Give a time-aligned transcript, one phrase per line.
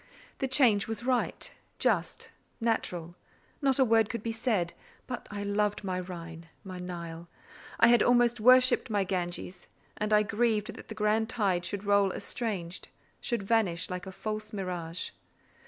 [0.39, 3.13] The change was right, just, natural;
[3.61, 4.73] not a word could be said:
[5.05, 7.27] but I loved my Rhine, my Nile;
[7.79, 9.67] I had almost worshipped my Ganges,
[9.97, 12.87] and I grieved that the grand tide should roll estranged,
[13.19, 15.11] should vanish like a false mirage.